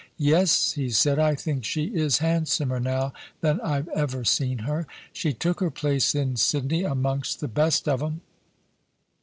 * 0.09 0.17
Yes,' 0.17 0.71
he 0.71 0.89
said, 0.89 1.19
* 1.19 1.19
I 1.19 1.35
think 1.35 1.63
she 1.63 1.83
is 1.93 2.17
handsomer 2.17 2.79
now 2.79 3.13
than 3.41 3.61
IVe 3.61 3.87
ever 3.89 4.23
seen 4.25 4.57
her. 4.65 4.87
She 5.13 5.31
took 5.31 5.59
her 5.59 5.69
place 5.69 6.15
in 6.15 6.37
Sydney 6.37 6.81
amongst 6.83 7.39
the 7.39 7.47
best 7.47 7.87
of 7.87 8.01
'em.' 8.01 8.21